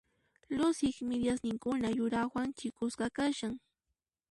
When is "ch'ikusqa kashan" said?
2.57-3.53